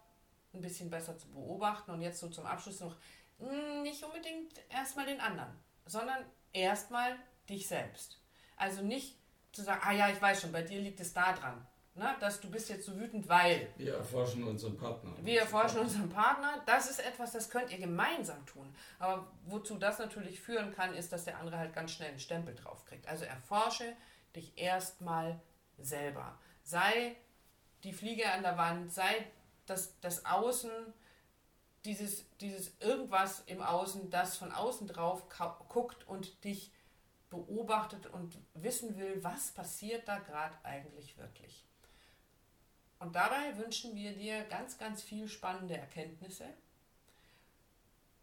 ein 0.54 0.62
bisschen 0.62 0.90
besser 0.90 1.18
zu 1.18 1.28
beobachten 1.30 1.92
und 1.92 2.02
jetzt 2.02 2.20
so 2.20 2.28
zum 2.30 2.46
Abschluss 2.46 2.80
noch 2.80 2.96
hm, 3.40 3.84
nicht 3.84 4.04
unbedingt 4.04 4.54
erstmal 4.70 5.06
den 5.06 5.20
anderen 5.20 5.58
sondern 5.86 6.24
erstmal 6.54 7.16
dich 7.50 7.68
selbst. 7.68 8.20
Also 8.58 8.82
nicht 8.82 9.18
zu 9.52 9.64
sagen, 9.64 9.82
ah 9.84 9.92
ja, 9.92 10.10
ich 10.10 10.22
weiß 10.22 10.42
schon, 10.42 10.52
bei 10.52 10.62
dir 10.62 10.80
liegt 10.80 11.00
es 11.00 11.14
da 11.14 11.34
dran. 11.34 11.66
na, 11.94 12.18
dass 12.20 12.40
du 12.40 12.50
bist 12.50 12.70
jetzt 12.70 12.86
so 12.86 12.98
wütend, 12.98 13.28
weil. 13.28 13.68
Wir 13.76 13.96
erforschen 13.96 14.44
unseren 14.46 14.78
Partner. 14.78 15.14
Wir 15.22 15.42
erforschen 15.42 15.80
unseren 15.80 16.10
Partner. 16.10 16.64
Das 16.66 16.90
ist 16.90 17.06
etwas, 17.06 17.34
das 17.34 17.50
könnt 17.50 17.70
ihr 17.70 17.80
gemeinsam 17.80 18.46
tun. 18.46 18.74
Aber 18.98 19.30
wozu 19.44 19.78
das 19.78 20.00
natürlich 20.00 20.40
führen 20.40 20.74
kann, 20.74 20.94
ist, 20.94 21.12
dass 21.12 21.26
der 21.26 21.38
andere 21.40 21.58
halt 21.58 21.74
ganz 21.74 21.92
schnell 21.92 22.10
einen 22.10 22.20
Stempel 22.20 22.56
drauf 22.56 22.86
kriegt. 22.86 23.08
Also 23.08 23.26
erforsche 23.26 23.94
dich 24.36 24.58
erstmal 24.58 25.42
selber. 25.78 26.40
Sei 26.64 27.18
die 27.84 27.94
Fliege 27.94 28.32
an 28.32 28.44
der 28.44 28.58
Wand, 28.58 28.92
sei 28.92 29.28
das, 29.66 30.00
das 30.02 30.26
Außen, 30.26 30.72
dieses, 31.86 32.26
dieses 32.40 32.74
irgendwas 32.80 33.44
im 33.48 33.62
Außen, 33.62 34.10
das 34.10 34.38
von 34.38 34.52
außen 34.52 34.88
drauf 34.88 35.24
guckt 35.70 36.08
und 36.08 36.44
dich 36.44 36.72
beobachtet 37.30 38.08
und 38.08 38.38
wissen 38.54 38.98
will, 38.98 39.24
was 39.24 39.52
passiert 39.52 40.08
da 40.08 40.20
gerade 40.20 40.56
eigentlich 40.64 41.18
wirklich. 41.18 41.66
Und 43.00 43.16
dabei 43.16 43.58
wünschen 43.58 43.96
wir 43.96 44.16
dir 44.16 44.44
ganz, 44.44 44.78
ganz 44.78 45.02
viel 45.02 45.28
spannende 45.28 45.76
Erkenntnisse. 45.76 46.46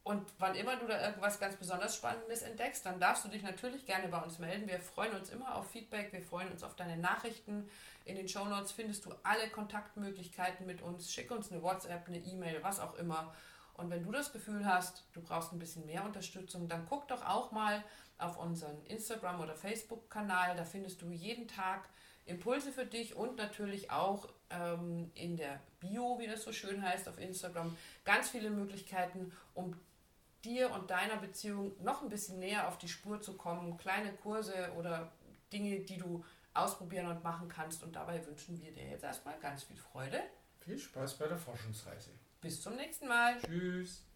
Und 0.08 0.22
wann 0.38 0.54
immer 0.54 0.74
du 0.76 0.86
da 0.86 1.04
irgendwas 1.04 1.38
ganz 1.38 1.56
besonders 1.56 1.94
Spannendes 1.94 2.40
entdeckst, 2.40 2.86
dann 2.86 2.98
darfst 2.98 3.26
du 3.26 3.28
dich 3.28 3.42
natürlich 3.42 3.84
gerne 3.84 4.08
bei 4.08 4.16
uns 4.16 4.38
melden. 4.38 4.66
Wir 4.66 4.80
freuen 4.80 5.14
uns 5.14 5.28
immer 5.28 5.54
auf 5.54 5.70
Feedback, 5.70 6.14
wir 6.14 6.22
freuen 6.22 6.50
uns 6.50 6.62
auf 6.62 6.74
deine 6.76 6.96
Nachrichten. 6.96 7.68
In 8.06 8.16
den 8.16 8.26
Show 8.26 8.46
Notes 8.46 8.72
findest 8.72 9.04
du 9.04 9.10
alle 9.22 9.50
Kontaktmöglichkeiten 9.50 10.64
mit 10.64 10.80
uns. 10.80 11.12
Schick 11.12 11.30
uns 11.30 11.52
eine 11.52 11.62
WhatsApp, 11.62 12.08
eine 12.08 12.16
E-Mail, 12.16 12.62
was 12.62 12.80
auch 12.80 12.94
immer. 12.94 13.34
Und 13.74 13.90
wenn 13.90 14.02
du 14.02 14.10
das 14.10 14.32
Gefühl 14.32 14.64
hast, 14.64 15.04
du 15.12 15.20
brauchst 15.20 15.52
ein 15.52 15.58
bisschen 15.58 15.84
mehr 15.84 16.02
Unterstützung, 16.02 16.68
dann 16.68 16.86
guck 16.88 17.06
doch 17.08 17.26
auch 17.26 17.52
mal 17.52 17.84
auf 18.16 18.38
unseren 18.38 18.82
Instagram- 18.86 19.42
oder 19.42 19.56
Facebook-Kanal. 19.56 20.56
Da 20.56 20.64
findest 20.64 21.02
du 21.02 21.10
jeden 21.10 21.48
Tag 21.48 21.86
Impulse 22.24 22.72
für 22.72 22.86
dich 22.86 23.14
und 23.14 23.36
natürlich 23.36 23.90
auch 23.90 24.26
ähm, 24.48 25.10
in 25.14 25.36
der 25.36 25.60
Bio, 25.80 26.18
wie 26.18 26.26
das 26.26 26.44
so 26.44 26.52
schön 26.52 26.82
heißt, 26.82 27.10
auf 27.10 27.18
Instagram, 27.18 27.76
ganz 28.06 28.30
viele 28.30 28.48
Möglichkeiten, 28.48 29.32
um 29.52 29.76
dir 30.48 30.70
und 30.72 30.90
deiner 30.90 31.16
Beziehung 31.16 31.72
noch 31.82 32.02
ein 32.02 32.08
bisschen 32.08 32.38
näher 32.38 32.68
auf 32.68 32.78
die 32.78 32.88
Spur 32.88 33.20
zu 33.20 33.36
kommen. 33.36 33.76
Kleine 33.76 34.12
Kurse 34.14 34.72
oder 34.76 35.12
Dinge, 35.52 35.80
die 35.80 35.98
du 35.98 36.24
ausprobieren 36.54 37.06
und 37.06 37.22
machen 37.22 37.48
kannst. 37.48 37.82
Und 37.82 37.94
dabei 37.94 38.24
wünschen 38.26 38.60
wir 38.60 38.72
dir 38.72 38.88
jetzt 38.88 39.04
erstmal 39.04 39.38
ganz 39.38 39.64
viel 39.64 39.76
Freude. 39.76 40.20
Viel 40.60 40.78
Spaß 40.78 41.18
bei 41.18 41.28
der 41.28 41.38
Forschungsreise. 41.38 42.10
Bis 42.40 42.62
zum 42.62 42.76
nächsten 42.76 43.08
Mal. 43.08 43.38
Tschüss. 43.40 44.07